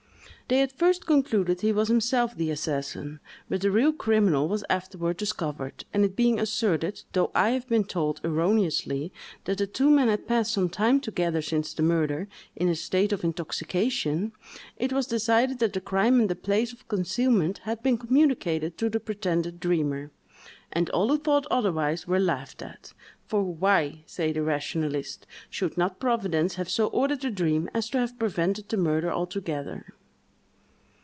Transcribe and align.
They 0.47 0.61
at 0.61 0.73
first 0.77 1.05
concluded 1.05 1.61
he 1.61 1.71
was 1.71 1.87
himself 1.87 2.35
the 2.35 2.51
assassin, 2.51 3.21
but 3.47 3.61
the 3.61 3.71
real 3.71 3.93
criminal 3.93 4.49
was 4.49 4.65
afterward 4.69 5.15
discovered; 5.15 5.85
and 5.93 6.03
it 6.03 6.13
being 6.13 6.41
asserted 6.41 7.03
(though 7.13 7.31
I 7.33 7.51
have 7.51 7.69
been 7.69 7.85
told 7.85 8.19
erroneously) 8.25 9.13
that 9.45 9.59
the 9.59 9.65
two 9.65 9.89
men 9.89 10.09
had 10.09 10.27
passed 10.27 10.51
some 10.51 10.67
time 10.67 10.99
together, 10.99 11.41
since 11.41 11.73
the 11.73 11.83
murder, 11.83 12.27
in 12.53 12.67
a 12.67 12.75
state 12.75 13.13
of 13.13 13.23
intoxication, 13.23 14.33
it 14.75 14.91
was 14.91 15.07
decided 15.07 15.59
that 15.59 15.71
the 15.71 15.79
crime 15.79 16.19
and 16.19 16.29
the 16.29 16.35
place 16.35 16.73
of 16.73 16.85
concealment 16.89 17.59
had 17.59 17.81
been 17.81 17.97
communicated 17.97 18.77
to 18.79 18.89
the 18.89 18.99
pretended 18.99 19.57
dreamer—and 19.61 20.89
all 20.89 21.07
who 21.07 21.17
thought 21.17 21.47
otherwise 21.49 22.07
were 22.07 22.19
laughed 22.19 22.61
at; 22.61 22.91
"for 23.25 23.41
why," 23.41 24.03
say 24.05 24.33
the 24.33 24.41
rationalists, 24.43 25.25
"should 25.49 25.77
not 25.77 25.97
Providence 26.01 26.55
have 26.55 26.69
so 26.69 26.87
ordered 26.87 27.21
the 27.21 27.31
dream 27.31 27.69
as 27.73 27.89
to 27.91 27.99
have 27.99 28.19
prevented 28.19 28.67
the 28.67 28.75
murder 28.75 29.09
altogether?" 29.09 29.93